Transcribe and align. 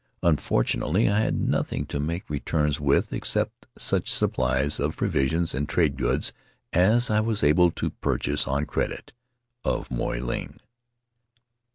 Unfortunately, 0.23 1.07
I 1.07 1.19
had 1.19 1.39
nothing 1.39 1.85
to 1.85 1.99
make 1.99 2.27
re 2.27 2.39
turns 2.39 2.79
with, 2.79 3.13
except 3.13 3.67
such 3.77 4.09
supplies 4.11 4.79
of 4.79 4.97
provisions 4.97 5.53
and 5.53 5.69
trade 5.69 5.95
goods 5.95 6.33
as 6.73 7.11
I 7.11 7.19
was 7.19 7.43
able 7.43 7.69
to 7.69 7.91
purchase 7.91 8.47
on 8.47 8.65
credit 8.65 9.13
of 9.63 9.91
Moy 9.91 10.19
Ling. 10.19 10.59